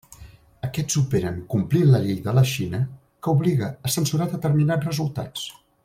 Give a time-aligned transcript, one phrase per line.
[0.67, 5.47] Aquests operen complint la llei de la Xina que obliga a censurar determinats resultats.